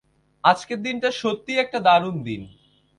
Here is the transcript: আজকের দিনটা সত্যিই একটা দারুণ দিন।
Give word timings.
আজকের 0.43 0.79
দিনটা 0.81 1.09
সত্যিই 1.21 1.61
একটা 1.63 1.79
দারুণ 1.79 2.15
দিন। 2.23 2.41